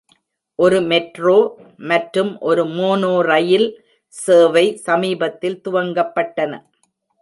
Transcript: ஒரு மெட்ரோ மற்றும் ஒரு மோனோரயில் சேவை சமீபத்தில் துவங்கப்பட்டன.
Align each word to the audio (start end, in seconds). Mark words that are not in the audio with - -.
ஒரு 0.59 0.77
மெட்ரோ 0.91 1.35
மற்றும் 1.91 2.31
ஒரு 2.49 2.63
மோனோரயில் 2.77 3.67
சேவை 4.13 4.65
சமீபத்தில் 4.87 5.61
துவங்கப்பட்டன. 5.65 6.53